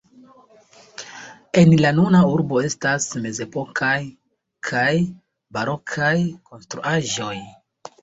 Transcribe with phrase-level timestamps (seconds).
[1.63, 3.93] En la nuna urbo estas mezepokaj
[4.73, 4.89] kaj
[5.61, 6.15] barokaj
[6.53, 7.35] konstruaĵoj.